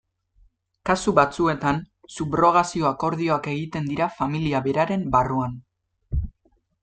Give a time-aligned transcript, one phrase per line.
[0.89, 1.81] Kasu batzuetan,
[2.15, 5.53] subrogazio-akordioak egiten dira familia beraren barruan.